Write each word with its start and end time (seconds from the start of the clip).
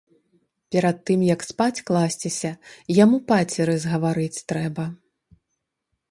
Перад 0.75 0.97
тым 1.09 1.19
як 1.33 1.41
спаць 1.49 1.83
класціся, 1.89 2.49
яму 3.03 3.17
пацеры 3.33 3.75
згаварыць 3.83 4.43
трэба. 4.53 4.85